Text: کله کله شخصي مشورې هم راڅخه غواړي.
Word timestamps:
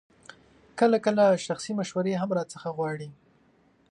کله 0.79 0.97
کله 1.05 1.25
شخصي 1.47 1.71
مشورې 1.79 2.13
هم 2.21 2.29
راڅخه 2.37 2.69
غواړي. 2.77 3.09